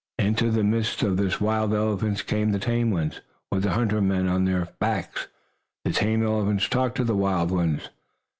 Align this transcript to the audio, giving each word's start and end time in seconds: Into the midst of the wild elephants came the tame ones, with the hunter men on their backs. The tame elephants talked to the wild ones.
Into 0.17 0.49
the 0.49 0.63
midst 0.63 1.03
of 1.03 1.17
the 1.17 1.37
wild 1.39 1.75
elephants 1.75 2.23
came 2.23 2.51
the 2.51 2.57
tame 2.57 2.89
ones, 2.89 3.21
with 3.51 3.61
the 3.61 3.73
hunter 3.73 4.01
men 4.01 4.27
on 4.27 4.45
their 4.45 4.69
backs. 4.79 5.27
The 5.85 5.91
tame 5.91 6.23
elephants 6.25 6.67
talked 6.67 6.97
to 6.97 7.03
the 7.03 7.13
wild 7.15 7.51
ones. 7.51 7.89